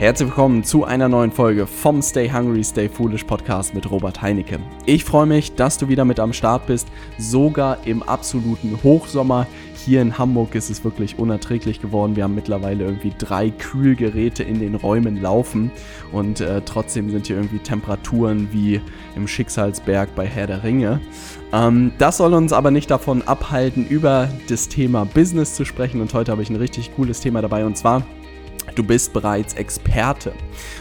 [0.00, 4.58] Herzlich willkommen zu einer neuen Folge vom Stay Hungry, Stay Foolish Podcast mit Robert Heinecke.
[4.86, 6.88] Ich freue mich, dass du wieder mit am Start bist,
[7.18, 9.46] sogar im absoluten Hochsommer.
[9.74, 12.16] Hier in Hamburg ist es wirklich unerträglich geworden.
[12.16, 15.70] Wir haben mittlerweile irgendwie drei Kühlgeräte in den Räumen laufen
[16.12, 18.80] und äh, trotzdem sind hier irgendwie Temperaturen wie
[19.16, 21.02] im Schicksalsberg bei Herr der Ringe.
[21.52, 26.14] Ähm, das soll uns aber nicht davon abhalten, über das Thema Business zu sprechen und
[26.14, 28.02] heute habe ich ein richtig cooles Thema dabei und zwar
[28.74, 30.32] Du bist bereits Experte.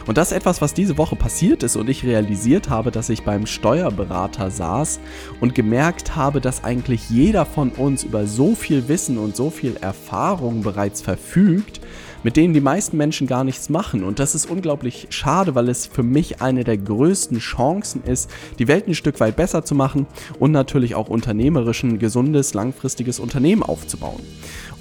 [0.06, 3.24] Und das ist etwas, was diese Woche passiert ist und ich realisiert habe, dass ich
[3.24, 5.00] beim Steuerberater saß
[5.40, 9.78] und gemerkt habe, dass eigentlich jeder von uns über so viel Wissen und so viel
[9.78, 11.82] Erfahrung bereits verfügt,
[12.24, 14.04] mit denen die meisten Menschen gar nichts machen.
[14.04, 18.68] Und das ist unglaublich schade, weil es für mich eine der größten Chancen ist, die
[18.68, 20.08] Welt ein Stück weit besser zu machen
[20.40, 24.22] und natürlich auch unternehmerisch ein gesundes, langfristiges Unternehmen aufzubauen.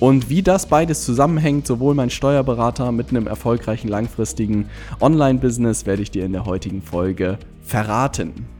[0.00, 4.68] Und wie das beides zusammenhängt, sowohl mein Steuerberater mit einem erfolgreichen langfristigen
[5.00, 8.57] Online-Business, werde ich dir in der heutigen Folge verraten.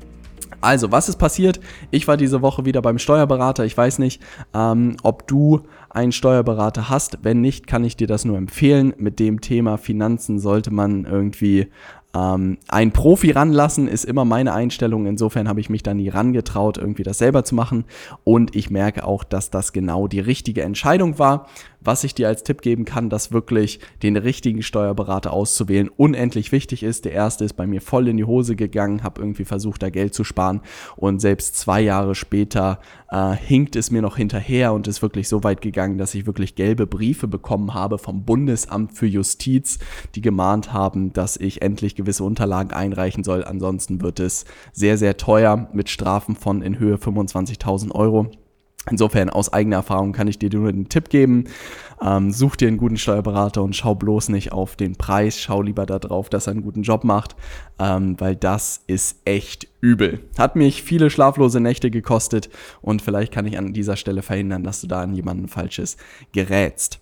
[0.60, 1.60] Also, was ist passiert?
[1.90, 3.64] Ich war diese Woche wieder beim Steuerberater.
[3.64, 4.20] Ich weiß nicht,
[4.54, 7.18] ähm, ob du einen Steuerberater hast.
[7.22, 8.92] Wenn nicht, kann ich dir das nur empfehlen.
[8.98, 11.68] Mit dem Thema Finanzen sollte man irgendwie
[12.14, 15.06] ähm, ein Profi ranlassen ist immer meine Einstellung.
[15.06, 17.84] Insofern habe ich mich da nie rangetraut, irgendwie das selber zu machen.
[18.24, 21.46] Und ich merke auch, dass das genau die richtige Entscheidung war
[21.80, 26.82] was ich dir als Tipp geben kann, dass wirklich den richtigen Steuerberater auszuwählen unendlich wichtig
[26.82, 27.04] ist.
[27.04, 30.14] Der erste ist bei mir voll in die Hose gegangen, habe irgendwie versucht, da Geld
[30.14, 30.60] zu sparen
[30.96, 35.44] und selbst zwei Jahre später äh, hinkt es mir noch hinterher und ist wirklich so
[35.44, 39.78] weit gegangen, dass ich wirklich gelbe Briefe bekommen habe vom Bundesamt für Justiz,
[40.14, 43.44] die gemahnt haben, dass ich endlich gewisse Unterlagen einreichen soll.
[43.44, 48.30] Ansonsten wird es sehr, sehr teuer mit Strafen von in Höhe 25.000 Euro.
[48.90, 51.44] Insofern aus eigener Erfahrung kann ich dir nur den Tipp geben,
[52.00, 55.84] ähm, such dir einen guten Steuerberater und schau bloß nicht auf den Preis, schau lieber
[55.84, 57.36] darauf, dass er einen guten Job macht,
[57.78, 60.20] ähm, weil das ist echt übel.
[60.38, 62.48] Hat mich viele schlaflose Nächte gekostet
[62.80, 65.96] und vielleicht kann ich an dieser Stelle verhindern, dass du da an jemanden Falsches
[66.32, 67.00] gerätst.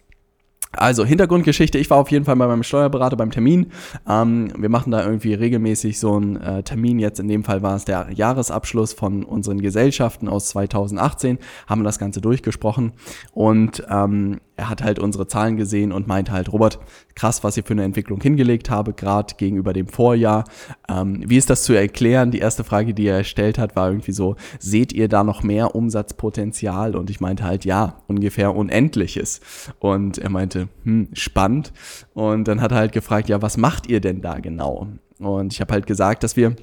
[0.76, 3.72] Also Hintergrundgeschichte, ich war auf jeden Fall bei meinem Steuerberater beim Termin.
[4.08, 6.98] Ähm, wir machen da irgendwie regelmäßig so einen äh, Termin.
[6.98, 11.38] Jetzt in dem Fall war es der Jahresabschluss von unseren Gesellschaften aus 2018.
[11.66, 12.92] Haben das Ganze durchgesprochen
[13.32, 16.78] und ähm, er hat halt unsere Zahlen gesehen und meinte halt, Robert,
[17.14, 20.44] krass, was ihr für eine Entwicklung hingelegt habe, gerade gegenüber dem Vorjahr.
[20.88, 22.30] Ähm, wie ist das zu erklären?
[22.30, 25.74] Die erste Frage, die er gestellt hat, war irgendwie so, seht ihr da noch mehr
[25.74, 26.96] Umsatzpotenzial?
[26.96, 29.40] Und ich meinte halt, ja, ungefähr unendliches.
[29.78, 31.72] Und er meinte, hm, spannend.
[32.14, 34.88] Und dann hat er halt gefragt, ja, was macht ihr denn da genau?
[35.18, 36.56] Und ich habe halt gesagt, dass wir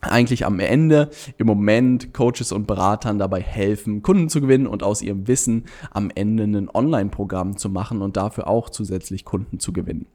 [0.00, 5.02] eigentlich am Ende im Moment Coaches und Beratern dabei helfen, Kunden zu gewinnen und aus
[5.02, 10.06] ihrem Wissen am Ende ein Online-Programm zu machen und dafür auch zusätzlich Kunden zu gewinnen.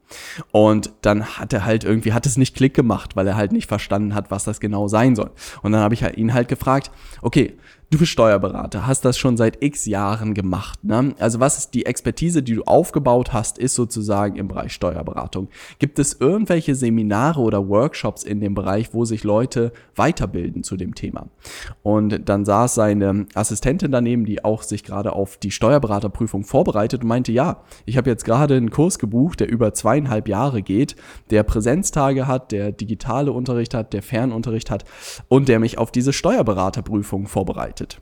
[0.50, 3.68] Und dann hat er halt irgendwie, hat es nicht Klick gemacht, weil er halt nicht
[3.68, 5.30] verstanden hat, was das genau sein soll.
[5.62, 6.90] Und dann habe ich ihn halt gefragt,
[7.22, 7.56] okay,
[7.88, 10.82] Du bist Steuerberater, hast das schon seit x Jahren gemacht.
[10.82, 11.14] Ne?
[11.20, 15.46] Also was ist die Expertise, die du aufgebaut hast, ist sozusagen im Bereich Steuerberatung.
[15.78, 20.96] Gibt es irgendwelche Seminare oder Workshops in dem Bereich, wo sich Leute weiterbilden zu dem
[20.96, 21.28] Thema?
[21.84, 27.08] Und dann saß seine Assistentin daneben, die auch sich gerade auf die Steuerberaterprüfung vorbereitet und
[27.08, 30.96] meinte, ja, ich habe jetzt gerade einen Kurs gebucht, der über zweieinhalb Jahre geht,
[31.30, 34.84] der Präsenztage hat, der digitale Unterricht hat, der Fernunterricht hat
[35.28, 38.00] und der mich auf diese Steuerberaterprüfung vorbereitet vorbereitet.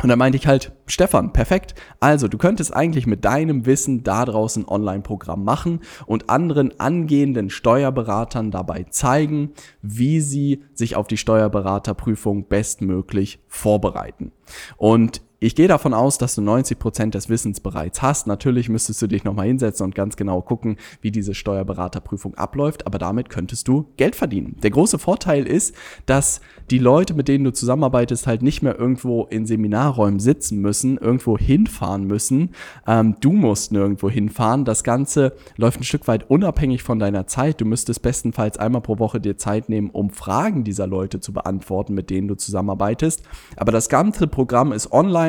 [0.00, 1.74] Und dann meinte ich halt, Stefan, perfekt.
[1.98, 7.50] Also, du könntest eigentlich mit deinem Wissen da draußen ein Online-Programm machen und anderen angehenden
[7.50, 14.30] Steuerberatern dabei zeigen, wie sie sich auf die Steuerberaterprüfung bestmöglich vorbereiten.
[14.76, 18.26] Und ich gehe davon aus, dass du 90 Prozent des Wissens bereits hast.
[18.26, 22.98] Natürlich müsstest du dich nochmal hinsetzen und ganz genau gucken, wie diese Steuerberaterprüfung abläuft, aber
[22.98, 24.56] damit könntest du Geld verdienen.
[24.64, 25.76] Der große Vorteil ist,
[26.06, 26.40] dass
[26.70, 31.38] die Leute, mit denen du zusammenarbeitest, halt nicht mehr irgendwo in Seminarräumen sitzen müssen, irgendwo
[31.38, 32.50] hinfahren müssen.
[32.88, 34.64] Ähm, du musst nirgendwo hinfahren.
[34.64, 37.60] Das Ganze läuft ein Stück weit unabhängig von deiner Zeit.
[37.60, 41.94] Du müsstest bestenfalls einmal pro Woche dir Zeit nehmen, um Fragen dieser Leute zu beantworten,
[41.94, 43.22] mit denen du zusammenarbeitest.
[43.56, 45.27] Aber das ganze Programm ist online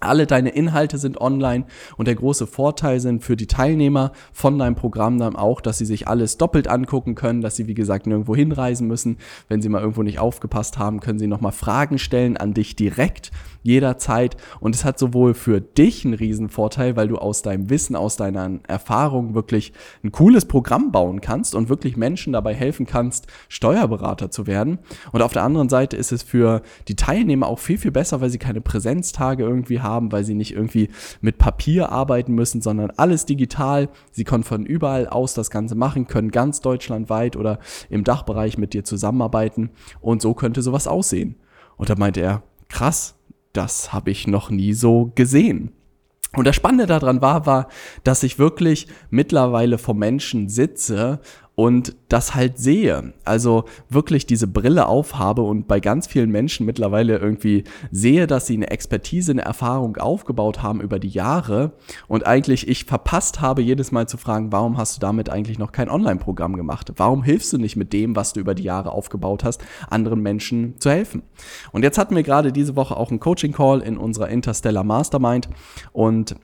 [0.00, 1.64] alle deine Inhalte sind online
[1.96, 5.86] und der große Vorteil sind für die Teilnehmer von deinem Programm dann auch, dass sie
[5.86, 9.16] sich alles doppelt angucken können, dass sie wie gesagt nirgendwo hinreisen müssen.
[9.48, 13.30] Wenn sie mal irgendwo nicht aufgepasst haben, können sie nochmal Fragen stellen an dich direkt
[13.62, 17.96] jederzeit und es hat sowohl für dich einen riesen Vorteil, weil du aus deinem Wissen,
[17.96, 19.72] aus deiner Erfahrung wirklich
[20.04, 24.78] ein cooles Programm bauen kannst und wirklich Menschen dabei helfen kannst, Steuerberater zu werden.
[25.10, 28.30] Und auf der anderen Seite ist es für die Teilnehmer auch viel, viel besser, weil
[28.30, 30.90] sie keine Präsenztage irgendwie haben haben, weil sie nicht irgendwie
[31.20, 33.88] mit Papier arbeiten müssen, sondern alles digital.
[34.10, 38.74] Sie können von überall aus das Ganze machen, können ganz deutschlandweit oder im Dachbereich mit
[38.74, 41.36] dir zusammenarbeiten und so könnte sowas aussehen.
[41.76, 43.14] Und da meinte er, krass,
[43.52, 45.72] das habe ich noch nie so gesehen.
[46.34, 47.68] Und das Spannende daran war, war,
[48.04, 51.20] dass ich wirklich mittlerweile vor Menschen sitze
[51.56, 53.14] und das halt sehe.
[53.24, 58.54] Also wirklich diese Brille aufhabe und bei ganz vielen Menschen mittlerweile irgendwie sehe, dass sie
[58.54, 61.72] eine Expertise, eine Erfahrung aufgebaut haben über die Jahre
[62.08, 65.72] und eigentlich ich verpasst habe, jedes Mal zu fragen, warum hast du damit eigentlich noch
[65.72, 66.92] kein Online-Programm gemacht?
[66.96, 70.78] Warum hilfst du nicht mit dem, was du über die Jahre aufgebaut hast, anderen Menschen
[70.78, 71.22] zu helfen?
[71.72, 75.48] Und jetzt hatten wir gerade diese Woche auch einen Coaching-Call in unserer Interstellar Mastermind
[75.94, 76.36] und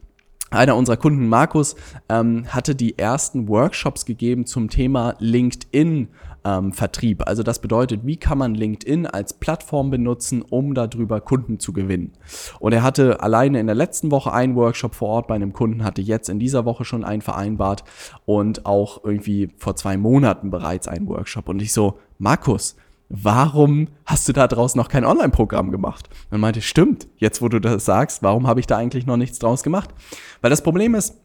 [0.52, 1.76] einer unserer Kunden, Markus,
[2.08, 6.08] ähm, hatte die ersten Workshops gegeben zum Thema LinkedIn.
[6.44, 7.28] Ähm, Vertrieb.
[7.28, 12.14] Also das bedeutet, wie kann man LinkedIn als Plattform benutzen, um darüber Kunden zu gewinnen.
[12.58, 15.84] Und er hatte alleine in der letzten Woche einen Workshop vor Ort bei einem Kunden,
[15.84, 17.84] hatte jetzt in dieser Woche schon einen vereinbart
[18.24, 21.48] und auch irgendwie vor zwei Monaten bereits einen Workshop.
[21.48, 22.74] Und ich so, Markus,
[23.08, 26.08] warum hast du da draußen noch kein Online-Programm gemacht?
[26.30, 29.38] Und meinte, stimmt, jetzt wo du das sagst, warum habe ich da eigentlich noch nichts
[29.38, 29.90] draus gemacht?
[30.40, 31.21] Weil das Problem ist,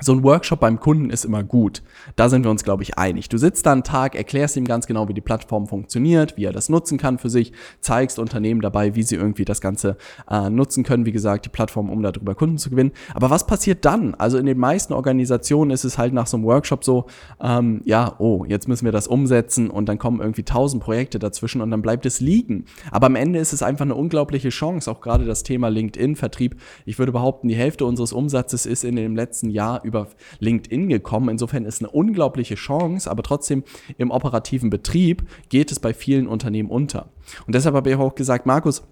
[0.00, 1.82] so ein Workshop beim Kunden ist immer gut.
[2.16, 3.28] Da sind wir uns, glaube ich, einig.
[3.28, 6.52] Du sitzt da einen Tag, erklärst ihm ganz genau, wie die Plattform funktioniert, wie er
[6.52, 9.96] das nutzen kann für sich, zeigst Unternehmen dabei, wie sie irgendwie das Ganze
[10.30, 12.92] äh, nutzen können, wie gesagt, die Plattform, um darüber Kunden zu gewinnen.
[13.14, 14.14] Aber was passiert dann?
[14.14, 17.06] Also in den meisten Organisationen ist es halt nach so einem Workshop so,
[17.40, 21.60] ähm, ja, oh, jetzt müssen wir das umsetzen und dann kommen irgendwie tausend Projekte dazwischen
[21.60, 22.64] und dann bleibt es liegen.
[22.90, 26.56] Aber am Ende ist es einfach eine unglaubliche Chance, auch gerade das Thema LinkedIn-Vertrieb.
[26.84, 30.08] Ich würde behaupten, die Hälfte unseres Umsatzes ist in dem letzten Jahr über
[30.38, 31.28] LinkedIn gekommen.
[31.28, 33.64] Insofern ist eine unglaubliche Chance, aber trotzdem
[33.98, 37.10] im operativen Betrieb geht es bei vielen Unternehmen unter.
[37.46, 38.82] Und deshalb habe ich auch gesagt, Markus,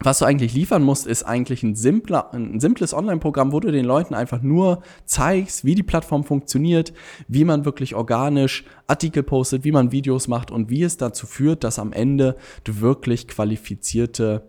[0.00, 3.86] was du eigentlich liefern musst, ist eigentlich ein, simpler, ein simples Online-Programm, wo du den
[3.86, 6.92] Leuten einfach nur zeigst, wie die Plattform funktioniert,
[7.28, 11.64] wie man wirklich organisch Artikel postet, wie man Videos macht und wie es dazu führt,
[11.64, 14.42] dass am Ende du wirklich qualifizierte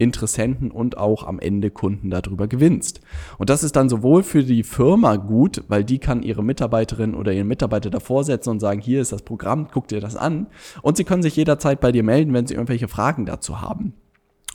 [0.00, 3.02] Interessenten und auch am Ende Kunden darüber gewinnst.
[3.36, 7.32] Und das ist dann sowohl für die Firma gut, weil die kann ihre Mitarbeiterin oder
[7.32, 10.46] ihren Mitarbeiter davor setzen und sagen, hier ist das Programm, guck dir das an.
[10.80, 13.92] Und sie können sich jederzeit bei dir melden, wenn sie irgendwelche Fragen dazu haben.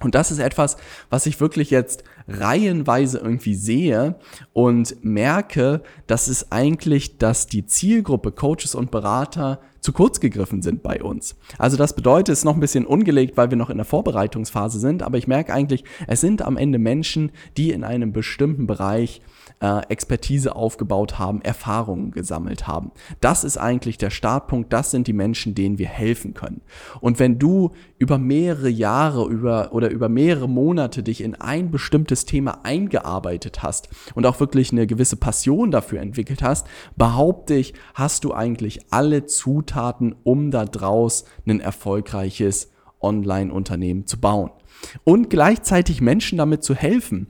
[0.01, 0.75] Und das ist etwas,
[1.09, 4.15] was ich wirklich jetzt reihenweise irgendwie sehe
[4.51, 10.81] und merke, dass es eigentlich, dass die Zielgruppe Coaches und Berater zu kurz gegriffen sind
[10.81, 11.35] bei uns.
[11.59, 14.79] Also das bedeutet, es ist noch ein bisschen ungelegt, weil wir noch in der Vorbereitungsphase
[14.79, 19.21] sind, aber ich merke eigentlich, es sind am Ende Menschen, die in einem bestimmten Bereich
[19.61, 22.91] äh, Expertise aufgebaut haben, Erfahrungen gesammelt haben.
[23.21, 26.61] Das ist eigentlich der Startpunkt, das sind die Menschen, denen wir helfen können.
[26.99, 32.25] Und wenn du über mehrere Jahre über, oder über mehrere Monate dich in ein bestimmtes
[32.25, 38.23] Thema eingearbeitet hast und auch wirklich eine gewisse Passion dafür entwickelt hast, behaupte ich, hast
[38.23, 39.74] du eigentlich alle Zutaten,
[40.23, 44.51] um da draus ein erfolgreiches Online-Unternehmen zu bauen.
[45.03, 47.27] Und gleichzeitig Menschen damit zu helfen,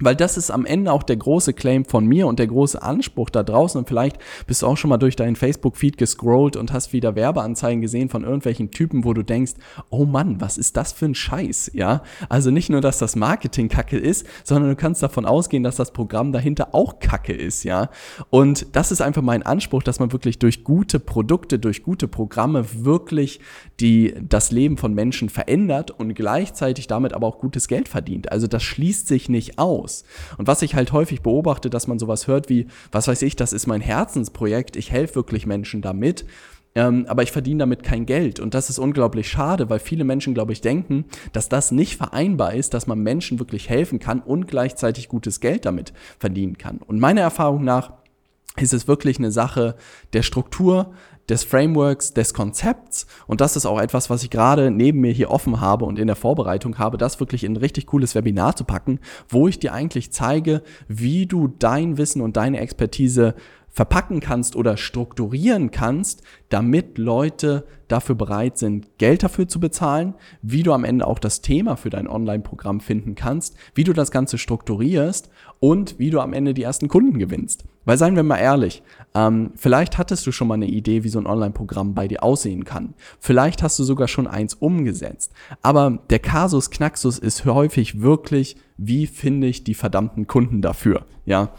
[0.00, 3.30] weil das ist am Ende auch der große Claim von mir und der große Anspruch
[3.30, 3.78] da draußen.
[3.78, 7.80] Und vielleicht bist du auch schon mal durch deinen Facebook-Feed gescrollt und hast wieder Werbeanzeigen
[7.80, 9.52] gesehen von irgendwelchen Typen, wo du denkst,
[9.90, 12.02] oh Mann, was ist das für ein Scheiß, ja?
[12.28, 15.92] Also nicht nur, dass das Marketing kacke ist, sondern du kannst davon ausgehen, dass das
[15.92, 17.90] Programm dahinter auch kacke ist, ja?
[18.30, 22.64] Und das ist einfach mein Anspruch, dass man wirklich durch gute Produkte, durch gute Programme
[22.84, 23.40] wirklich
[23.80, 28.32] die, das Leben von Menschen verändert und gleichzeitig damit aber auch gutes Geld verdient.
[28.32, 30.04] Also das schließt sich nicht aus.
[30.38, 33.52] Und was ich halt häufig beobachte, dass man sowas hört wie, was weiß ich, das
[33.52, 36.24] ist mein Herzensprojekt, ich helfe wirklich Menschen damit.
[36.76, 38.40] Ähm, aber ich verdiene damit kein Geld.
[38.40, 42.54] Und das ist unglaublich schade, weil viele Menschen, glaube ich, denken, dass das nicht vereinbar
[42.54, 46.78] ist, dass man Menschen wirklich helfen kann und gleichzeitig gutes Geld damit verdienen kann.
[46.78, 47.92] Und meiner Erfahrung nach
[48.56, 49.76] ist es wirklich eine Sache
[50.12, 50.92] der Struktur,
[51.28, 53.06] des Frameworks, des Konzepts.
[53.26, 56.06] Und das ist auch etwas, was ich gerade neben mir hier offen habe und in
[56.06, 59.72] der Vorbereitung habe, das wirklich in ein richtig cooles Webinar zu packen, wo ich dir
[59.72, 63.34] eigentlich zeige, wie du dein Wissen und deine Expertise
[63.70, 70.62] verpacken kannst oder strukturieren kannst, damit Leute dafür bereit sind, Geld dafür zu bezahlen, wie
[70.62, 74.38] du am Ende auch das Thema für dein Online-Programm finden kannst, wie du das Ganze
[74.38, 77.64] strukturierst und wie du am Ende die ersten Kunden gewinnst.
[77.84, 78.82] Weil seien wir mal ehrlich,
[79.14, 82.64] ähm, vielleicht hattest du schon mal eine Idee, wie so ein Online-Programm bei dir aussehen
[82.64, 82.94] kann.
[83.20, 85.32] Vielleicht hast du sogar schon eins umgesetzt.
[85.62, 91.06] Aber der Kasus Knaxus ist häufig wirklich, wie finde ich die verdammten Kunden dafür?
[91.26, 91.52] Ja,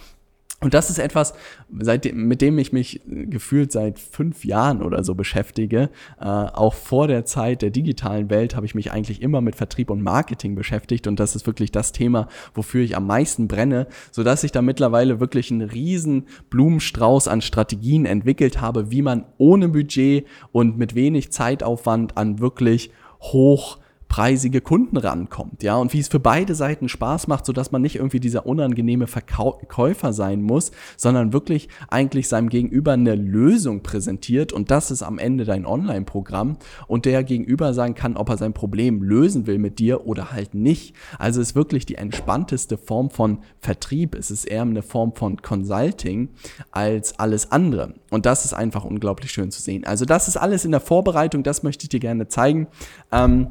[0.61, 1.33] Und das ist etwas,
[1.79, 5.89] seitdem, mit dem ich mich gefühlt seit fünf Jahren oder so beschäftige.
[6.19, 9.89] Äh, auch vor der Zeit der digitalen Welt habe ich mich eigentlich immer mit Vertrieb
[9.89, 11.07] und Marketing beschäftigt.
[11.07, 15.19] Und das ist wirklich das Thema, wofür ich am meisten brenne, sodass ich da mittlerweile
[15.19, 21.33] wirklich einen riesen Blumenstrauß an Strategien entwickelt habe, wie man ohne Budget und mit wenig
[21.33, 23.77] Zeitaufwand an wirklich hoch
[24.15, 27.97] preisige Kunden rankommt, ja, und wie es für beide Seiten Spaß macht, sodass man nicht
[27.97, 34.71] irgendwie dieser unangenehme Verkäufer sein muss, sondern wirklich eigentlich seinem Gegenüber eine Lösung präsentiert und
[34.71, 36.55] das ist am Ende dein Online-Programm
[36.87, 40.55] und der Gegenüber sagen kann, ob er sein Problem lösen will mit dir oder halt
[40.55, 40.95] nicht.
[41.19, 46.29] Also ist wirklich die entspannteste Form von Vertrieb, es ist eher eine Form von Consulting
[46.71, 49.83] als alles andere und das ist einfach unglaublich schön zu sehen.
[49.83, 52.67] Also das ist alles in der Vorbereitung, das möchte ich dir gerne zeigen.
[53.11, 53.47] Ähm,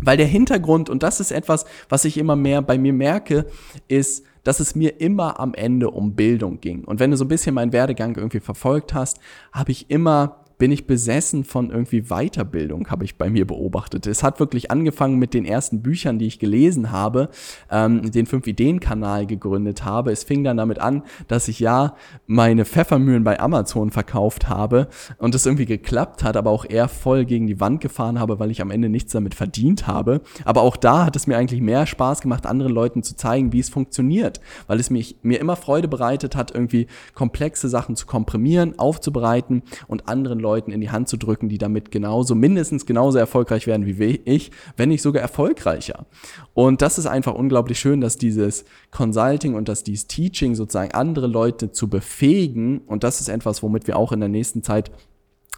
[0.00, 3.46] weil der Hintergrund, und das ist etwas, was ich immer mehr bei mir merke,
[3.88, 6.84] ist, dass es mir immer am Ende um Bildung ging.
[6.84, 9.18] Und wenn du so ein bisschen meinen Werdegang irgendwie verfolgt hast,
[9.52, 14.06] habe ich immer bin ich besessen von irgendwie Weiterbildung, habe ich bei mir beobachtet.
[14.06, 17.28] Es hat wirklich angefangen mit den ersten Büchern, die ich gelesen habe,
[17.70, 20.12] ähm, den Fünf-Ideen-Kanal gegründet habe.
[20.12, 21.96] Es fing dann damit an, dass ich ja
[22.26, 27.24] meine Pfeffermühlen bei Amazon verkauft habe und es irgendwie geklappt hat, aber auch eher voll
[27.24, 30.20] gegen die Wand gefahren habe, weil ich am Ende nichts damit verdient habe.
[30.44, 33.60] Aber auch da hat es mir eigentlich mehr Spaß gemacht, anderen Leuten zu zeigen, wie
[33.60, 38.78] es funktioniert, weil es mich, mir immer Freude bereitet hat, irgendwie komplexe Sachen zu komprimieren,
[38.78, 43.66] aufzubereiten und anderen Leuten in die Hand zu drücken, die damit genauso, mindestens genauso erfolgreich
[43.66, 46.06] werden wie ich, wenn nicht sogar erfolgreicher.
[46.52, 51.26] Und das ist einfach unglaublich schön, dass dieses Consulting und dass dieses Teaching sozusagen andere
[51.26, 54.90] Leute zu befähigen, und das ist etwas, womit wir auch in der nächsten Zeit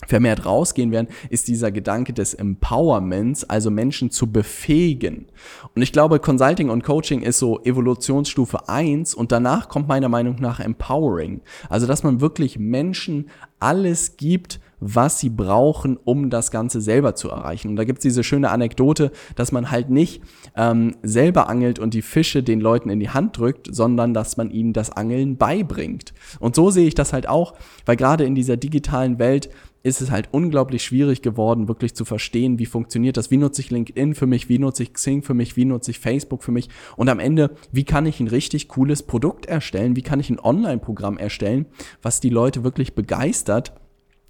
[0.06, 5.26] vermehrt rausgehen werden, ist dieser Gedanke des Empowerments, also Menschen zu befähigen.
[5.74, 10.36] Und ich glaube, Consulting und Coaching ist so Evolutionsstufe eins und danach kommt meiner Meinung
[10.38, 11.40] nach Empowering.
[11.70, 17.30] Also, dass man wirklich Menschen alles gibt, was sie brauchen, um das Ganze selber zu
[17.30, 17.68] erreichen.
[17.68, 20.22] Und da gibt's diese schöne Anekdote, dass man halt nicht
[20.56, 24.50] ähm, selber angelt und die Fische den Leuten in die Hand drückt, sondern dass man
[24.50, 26.12] ihnen das Angeln beibringt.
[26.40, 27.54] Und so sehe ich das halt auch,
[27.84, 29.50] weil gerade in dieser digitalen Welt
[29.86, 33.70] ist es halt unglaublich schwierig geworden, wirklich zu verstehen, wie funktioniert das, wie nutze ich
[33.70, 36.68] LinkedIn für mich, wie nutze ich Xing für mich, wie nutze ich Facebook für mich
[36.96, 40.40] und am Ende, wie kann ich ein richtig cooles Produkt erstellen, wie kann ich ein
[40.40, 41.66] Online-Programm erstellen,
[42.02, 43.74] was die Leute wirklich begeistert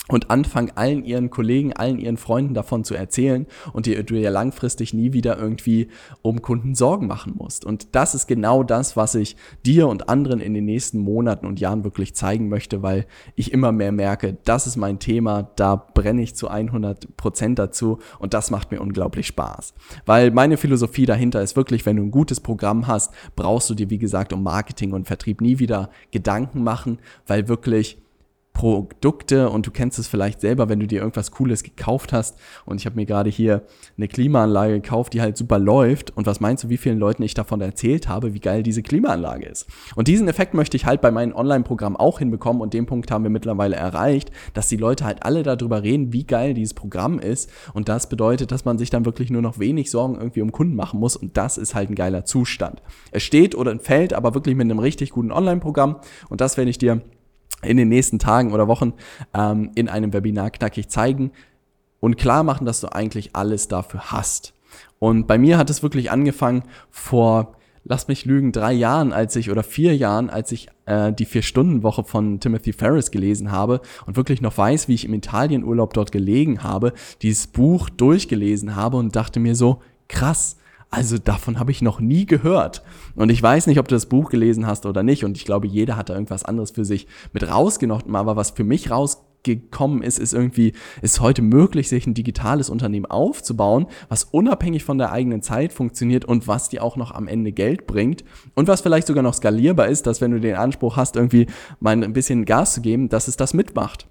[0.08, 4.30] und anfangen, allen ihren Kollegen, allen ihren Freunden davon zu erzählen und dir, du ja
[4.30, 5.88] langfristig nie wieder irgendwie
[6.22, 7.64] um Kunden Sorgen machen musst.
[7.64, 11.58] Und das ist genau das, was ich dir und anderen in den nächsten Monaten und
[11.58, 16.22] Jahren wirklich zeigen möchte, weil ich immer mehr merke, das ist mein Thema, da brenne
[16.22, 19.74] ich zu 100 Prozent dazu und das macht mir unglaublich Spaß.
[20.04, 23.90] Weil meine Philosophie dahinter ist wirklich, wenn du ein gutes Programm hast, brauchst du dir,
[23.90, 27.98] wie gesagt, um Marketing und Vertrieb nie wieder Gedanken machen, weil wirklich
[28.56, 32.38] Produkte und du kennst es vielleicht selber, wenn du dir irgendwas Cooles gekauft hast.
[32.64, 33.64] Und ich habe mir gerade hier
[33.98, 36.16] eine Klimaanlage gekauft, die halt super läuft.
[36.16, 39.44] Und was meinst du, wie vielen Leuten ich davon erzählt habe, wie geil diese Klimaanlage
[39.44, 39.66] ist?
[39.94, 42.62] Und diesen Effekt möchte ich halt bei meinem Online-Programm auch hinbekommen.
[42.62, 46.24] Und den Punkt haben wir mittlerweile erreicht, dass die Leute halt alle darüber reden, wie
[46.24, 47.50] geil dieses Programm ist.
[47.74, 50.76] Und das bedeutet, dass man sich dann wirklich nur noch wenig Sorgen irgendwie um Kunden
[50.76, 51.14] machen muss.
[51.14, 52.82] Und das ist halt ein geiler Zustand.
[53.10, 55.96] Es steht oder fällt aber wirklich mit einem richtig guten Online-Programm.
[56.30, 57.02] Und das werde ich dir
[57.66, 58.94] in den nächsten Tagen oder Wochen
[59.34, 61.32] ähm, in einem Webinar knackig zeigen
[62.00, 64.54] und klar machen, dass du eigentlich alles dafür hast.
[64.98, 69.50] Und bei mir hat es wirklich angefangen vor, lass mich lügen, drei Jahren, als ich
[69.50, 74.40] oder vier Jahren, als ich äh, die Vier-Stunden-Woche von Timothy Ferris gelesen habe und wirklich
[74.40, 76.92] noch weiß, wie ich im Italienurlaub dort gelegen habe,
[77.22, 80.56] dieses Buch durchgelesen habe und dachte mir so, krass,
[80.90, 82.82] also davon habe ich noch nie gehört.
[83.14, 85.24] Und ich weiß nicht, ob du das Buch gelesen hast oder nicht.
[85.24, 88.14] Und ich glaube, jeder hat da irgendwas anderes für sich mit rausgenommen.
[88.14, 93.06] Aber was für mich rausgekommen ist, ist irgendwie, ist heute möglich, sich ein digitales Unternehmen
[93.06, 97.52] aufzubauen, was unabhängig von der eigenen Zeit funktioniert und was dir auch noch am Ende
[97.52, 98.24] Geld bringt.
[98.54, 101.46] Und was vielleicht sogar noch skalierbar ist, dass wenn du den Anspruch hast, irgendwie
[101.80, 104.06] mal ein bisschen Gas zu geben, dass es das mitmacht.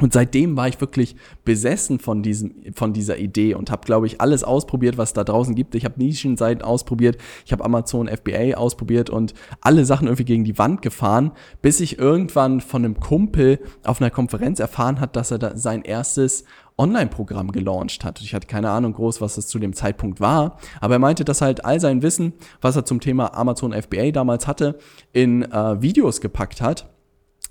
[0.00, 4.20] Und seitdem war ich wirklich besessen von, diesem, von dieser Idee und habe, glaube ich,
[4.20, 5.74] alles ausprobiert, was da draußen gibt.
[5.74, 10.58] Ich habe Nischenseiten ausprobiert, ich habe Amazon FBA ausprobiert und alle Sachen irgendwie gegen die
[10.58, 15.38] Wand gefahren, bis ich irgendwann von einem Kumpel auf einer Konferenz erfahren hat, dass er
[15.38, 16.44] da sein erstes
[16.78, 18.20] Online-Programm gelauncht hat.
[18.20, 21.40] Ich hatte keine Ahnung groß, was das zu dem Zeitpunkt war, aber er meinte, dass
[21.40, 24.78] halt all sein Wissen, was er zum Thema Amazon FBA damals hatte,
[25.12, 26.88] in äh, Videos gepackt hat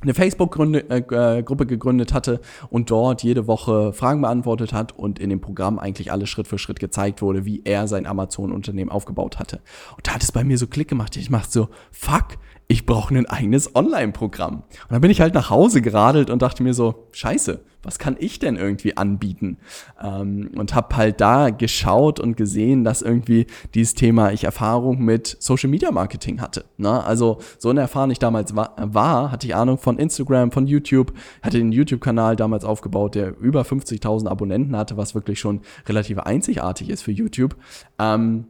[0.01, 2.39] eine Facebook-Gruppe äh, äh gegründet hatte
[2.70, 6.58] und dort jede Woche Fragen beantwortet hat und in dem Programm eigentlich alles Schritt für
[6.58, 9.62] Schritt gezeigt wurde, wie er sein Amazon-Unternehmen aufgebaut hatte.
[9.96, 11.18] Und da hat es bei mir so Klick gemacht.
[11.18, 12.38] Ich machte so, fuck,
[12.70, 14.56] ich brauche ein eigenes Online-Programm.
[14.56, 18.18] Und dann bin ich halt nach Hause geradelt und dachte mir so, scheiße, was kann
[18.20, 19.58] ich denn irgendwie anbieten?
[20.04, 25.38] Ähm, und habe halt da geschaut und gesehen, dass irgendwie dieses Thema ich Erfahrung mit
[25.40, 26.66] Social Media Marketing hatte.
[26.76, 27.02] Ne?
[27.06, 31.60] Also so unerfahren ich damals war, war, hatte ich Ahnung von Instagram, von YouTube, hatte
[31.60, 37.04] den YouTube-Kanal damals aufgebaut, der über 50.000 Abonnenten hatte, was wirklich schon relativ einzigartig ist
[37.04, 37.56] für YouTube.
[37.98, 38.48] Ähm,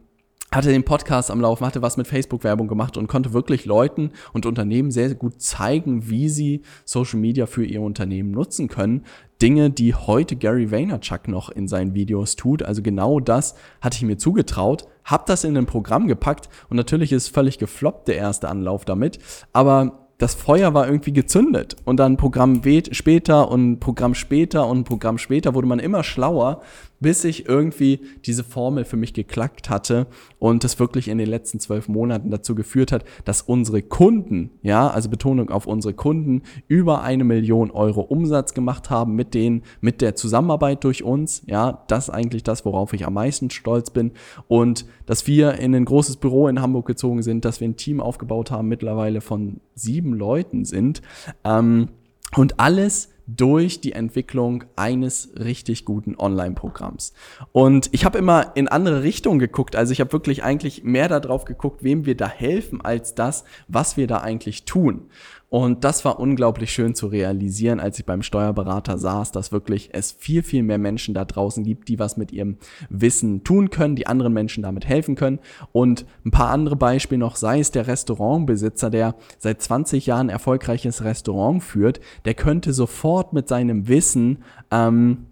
[0.50, 4.46] hatte den Podcast am Laufen, hatte was mit Facebook-Werbung gemacht und konnte wirklich Leuten und
[4.46, 9.04] Unternehmen sehr, sehr gut zeigen, wie sie Social Media für ihr Unternehmen nutzen können.
[9.42, 12.62] Dinge, die heute Gary Vaynerchuk noch in seinen Videos tut.
[12.62, 17.12] Also genau das hatte ich mir zugetraut, hab das in ein Programm gepackt und natürlich
[17.12, 19.18] ist völlig gefloppt der erste Anlauf damit,
[19.52, 25.16] aber das Feuer war irgendwie gezündet und dann Programm später und Programm später und Programm
[25.16, 26.62] später wurde man immer schlauer,
[27.00, 30.06] bis ich irgendwie diese Formel für mich geklackt hatte
[30.38, 34.88] und das wirklich in den letzten zwölf Monaten dazu geführt hat, dass unsere Kunden, ja,
[34.88, 40.00] also Betonung auf unsere Kunden, über eine Million Euro Umsatz gemacht haben mit denen, mit
[40.00, 44.12] der Zusammenarbeit durch uns, ja, das eigentlich das, worauf ich am meisten stolz bin.
[44.48, 48.00] Und dass wir in ein großes Büro in Hamburg gezogen sind, dass wir ein Team
[48.00, 51.02] aufgebaut haben, mittlerweile von sieben Leuten sind
[51.44, 51.88] ähm,
[52.36, 57.12] und alles durch die Entwicklung eines richtig guten Online-Programms.
[57.52, 59.76] Und ich habe immer in andere Richtungen geguckt.
[59.76, 63.96] Also ich habe wirklich eigentlich mehr darauf geguckt, wem wir da helfen, als das, was
[63.96, 65.08] wir da eigentlich tun.
[65.50, 70.12] Und das war unglaublich schön zu realisieren, als ich beim Steuerberater saß, dass wirklich es
[70.12, 72.58] viel, viel mehr Menschen da draußen gibt, die was mit ihrem
[72.90, 75.38] Wissen tun können, die anderen Menschen damit helfen können.
[75.72, 81.02] Und ein paar andere Beispiele noch, sei es der Restaurantbesitzer, der seit 20 Jahren erfolgreiches
[81.02, 84.38] Restaurant führt, der könnte sofort mit seinem Wissen
[84.70, 85.26] ähm,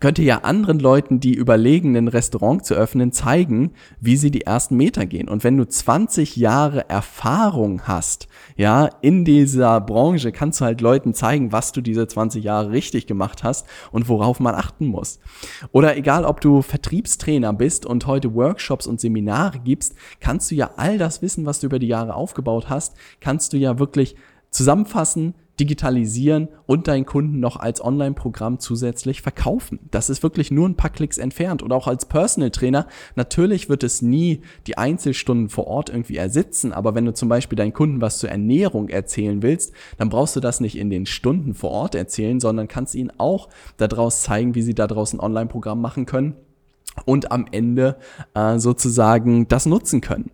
[0.00, 4.76] könnte ja anderen Leuten, die überlegen, ein Restaurant zu öffnen, zeigen, wie sie die ersten
[4.76, 5.28] Meter gehen.
[5.28, 11.14] Und wenn du 20 Jahre Erfahrung hast, ja, in dieser Branche, kannst du halt Leuten
[11.14, 15.18] zeigen, was du diese 20 Jahre richtig gemacht hast und worauf man achten muss.
[15.72, 20.70] Oder egal, ob du Vertriebstrainer bist und heute Workshops und Seminare gibst, kannst du ja
[20.76, 24.16] all das Wissen, was du über die Jahre aufgebaut hast, kannst du ja wirklich
[24.50, 29.78] zusammenfassen, digitalisieren und deinen Kunden noch als Online-Programm zusätzlich verkaufen.
[29.90, 31.62] Das ist wirklich nur ein paar Klicks entfernt.
[31.62, 36.72] Und auch als Personal Trainer, natürlich wird es nie die Einzelstunden vor Ort irgendwie ersitzen,
[36.72, 40.40] aber wenn du zum Beispiel deinen Kunden was zur Ernährung erzählen willst, dann brauchst du
[40.40, 44.62] das nicht in den Stunden vor Ort erzählen, sondern kannst ihnen auch daraus zeigen, wie
[44.62, 46.34] sie da draußen ein Online-Programm machen können
[47.04, 47.96] und am Ende
[48.34, 50.30] äh, sozusagen das nutzen können.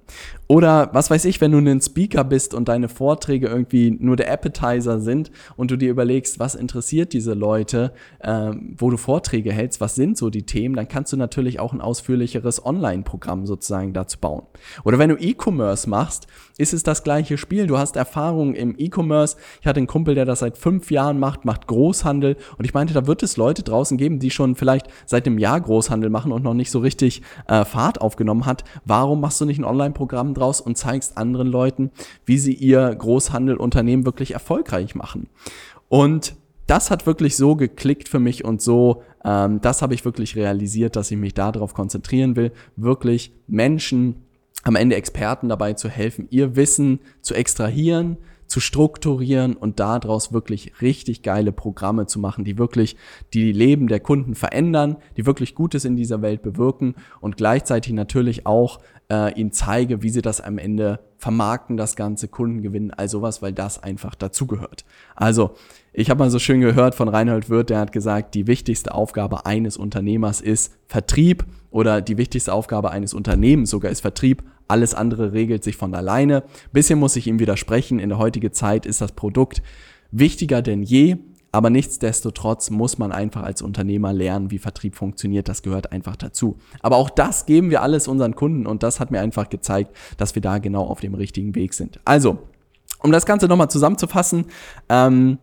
[0.53, 4.31] Oder was weiß ich, wenn du ein Speaker bist und deine Vorträge irgendwie nur der
[4.31, 9.81] Appetizer sind und du dir überlegst, was interessiert diese Leute, äh, wo du Vorträge hältst,
[9.81, 14.19] was sind so die Themen, dann kannst du natürlich auch ein ausführlicheres Online-Programm sozusagen dazu
[14.19, 14.43] bauen.
[14.85, 16.27] Oder wenn du E-Commerce machst,
[16.59, 17.67] ist es das gleiche Spiel.
[17.67, 19.39] Du hast Erfahrung im E-Commerce.
[19.63, 22.93] Ich hatte einen Kumpel, der das seit fünf Jahren macht, macht Großhandel und ich meinte,
[22.93, 26.43] da wird es Leute draußen geben, die schon vielleicht seit einem Jahr Großhandel machen und
[26.43, 28.65] noch nicht so richtig äh, Fahrt aufgenommen hat.
[28.85, 31.91] Warum machst du nicht ein Online-Programm draus und zeigst anderen Leuten,
[32.25, 35.29] wie sie ihr Großhandelunternehmen wirklich erfolgreich machen.
[35.89, 36.35] Und
[36.67, 40.97] das hat wirklich so geklickt für mich und so, ähm, das habe ich wirklich realisiert,
[40.97, 44.17] dass ich mich darauf konzentrieren will, wirklich Menschen,
[44.65, 48.17] am Ende Experten dabei zu helfen, ihr Wissen zu extrahieren,
[48.53, 52.97] zu strukturieren und daraus wirklich richtig geile Programme zu machen, die wirklich
[53.33, 58.45] die Leben der Kunden verändern, die wirklich Gutes in dieser Welt bewirken und gleichzeitig natürlich
[58.45, 58.79] auch
[59.11, 63.41] äh, ihnen zeige, wie sie das am Ende vermarkten, das ganze Kunden gewinnen, all sowas,
[63.41, 64.85] weil das einfach dazugehört.
[65.17, 65.55] Also,
[65.95, 69.47] ich habe mal so schön gehört von Reinhold Wirth, der hat gesagt, die wichtigste Aufgabe
[69.47, 75.35] eines Unternehmers ist Vertrieb oder die wichtigste Aufgabe eines Unternehmens sogar ist Vertrieb, alles andere
[75.35, 76.45] regelt sich von alleine.
[76.73, 77.99] Bisschen muss ich ihm widersprechen.
[77.99, 79.63] In der heutigen Zeit ist das Produkt
[80.11, 81.19] wichtiger denn je.
[81.55, 85.51] Aber nichtsdestotrotz muss man einfach als Unternehmer lernen, wie Vertrieb funktioniert.
[85.51, 86.57] Das gehört einfach dazu.
[86.81, 90.35] Aber auch das geben wir alles unseren Kunden und das hat mir einfach gezeigt, dass
[90.35, 92.01] wir da genau auf dem richtigen Weg sind.
[92.07, 92.39] Also,
[93.03, 94.47] um das Ganze nochmal zusammenzufassen,
[94.89, 95.37] ähm,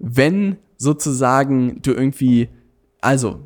[0.00, 2.48] wenn sozusagen du irgendwie,
[3.00, 3.38] also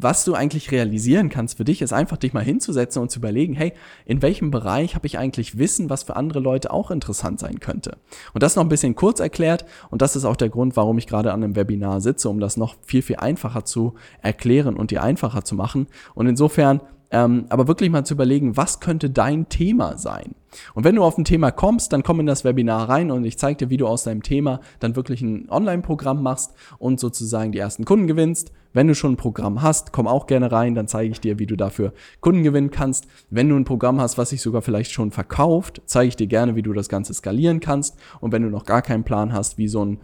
[0.00, 3.54] was du eigentlich realisieren kannst für dich, ist einfach dich mal hinzusetzen und zu überlegen,
[3.54, 3.72] hey,
[4.04, 7.96] in welchem Bereich habe ich eigentlich Wissen, was für andere Leute auch interessant sein könnte?
[8.32, 11.06] Und das noch ein bisschen kurz erklärt und das ist auch der Grund, warum ich
[11.06, 15.02] gerade an einem Webinar sitze, um das noch viel, viel einfacher zu erklären und dir
[15.02, 15.86] einfacher zu machen.
[16.14, 16.80] Und insofern
[17.10, 20.34] ähm, aber wirklich mal zu überlegen, was könnte dein Thema sein?
[20.74, 23.38] Und wenn du auf ein Thema kommst, dann komm in das Webinar rein und ich
[23.38, 27.58] zeige dir, wie du aus deinem Thema dann wirklich ein Online-Programm machst und sozusagen die
[27.58, 28.52] ersten Kunden gewinnst.
[28.74, 31.46] Wenn du schon ein Programm hast, komm auch gerne rein, dann zeige ich dir, wie
[31.46, 33.06] du dafür Kunden gewinnen kannst.
[33.30, 36.54] Wenn du ein Programm hast, was sich sogar vielleicht schon verkauft, zeige ich dir gerne,
[36.54, 37.98] wie du das Ganze skalieren kannst.
[38.20, 39.98] Und wenn du noch gar keinen Plan hast, wie so ein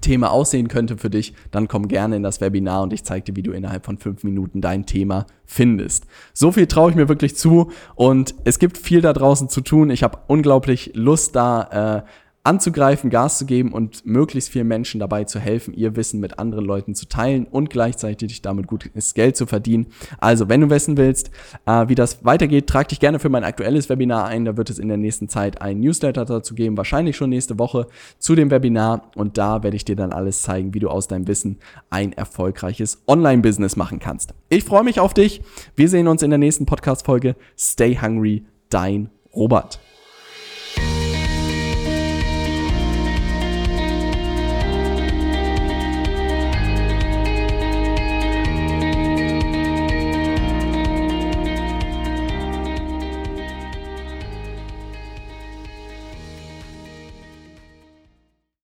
[0.00, 3.36] Thema aussehen könnte für dich, dann komm gerne in das Webinar und ich zeige dir,
[3.36, 6.06] wie du innerhalb von fünf Minuten dein Thema findest.
[6.32, 9.90] So viel traue ich mir wirklich zu und es gibt viel da draußen zu tun.
[9.90, 12.04] Ich habe unglaublich Lust da.
[12.04, 16.38] Äh, anzugreifen, Gas zu geben und möglichst vielen Menschen dabei zu helfen, ihr Wissen mit
[16.38, 19.86] anderen Leuten zu teilen und gleichzeitig damit gutes Geld zu verdienen.
[20.18, 21.30] Also, wenn du wissen willst,
[21.66, 24.44] äh, wie das weitergeht, trag dich gerne für mein aktuelles Webinar ein.
[24.44, 27.88] Da wird es in der nächsten Zeit ein Newsletter dazu geben, wahrscheinlich schon nächste Woche
[28.18, 29.10] zu dem Webinar.
[29.16, 31.58] Und da werde ich dir dann alles zeigen, wie du aus deinem Wissen
[31.90, 34.34] ein erfolgreiches Online-Business machen kannst.
[34.48, 35.42] Ich freue mich auf dich.
[35.74, 37.34] Wir sehen uns in der nächsten Podcast-Folge.
[37.58, 39.80] Stay hungry, dein Robert.